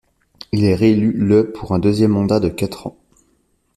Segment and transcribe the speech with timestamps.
[0.51, 2.97] Il est réélu le pour un deuxième mandat de quatre ans.